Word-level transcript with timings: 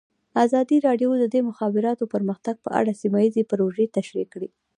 ازادي 0.45 0.77
راډیو 0.87 1.09
د 1.21 1.25
د 1.33 1.35
مخابراتو 1.49 2.03
پرمختګ 2.13 2.55
په 2.65 2.69
اړه 2.79 2.91
سیمه 3.01 3.19
ییزې 3.25 3.43
پروژې 3.51 3.85
تشریح 3.97 4.25
کړې. 4.33 4.49